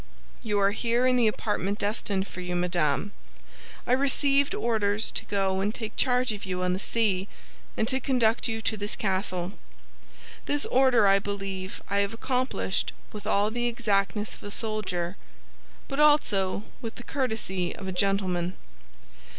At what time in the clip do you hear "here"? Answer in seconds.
0.71-1.05